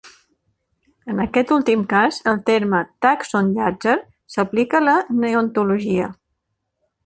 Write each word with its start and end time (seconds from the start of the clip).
En 1.13 1.19
aquest 1.25 1.53
últim 1.55 1.83
cas, 1.91 2.17
el 2.33 2.41
terme 2.49 2.81
"tàxon 3.07 3.53
Llàtzer" 3.59 3.95
s'aplica 4.37 4.81
a 4.81 4.85
la 4.89 4.99
neontologia. 5.23 6.13